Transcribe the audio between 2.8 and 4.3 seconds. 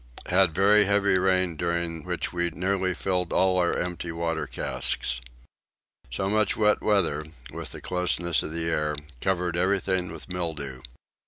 filled all our empty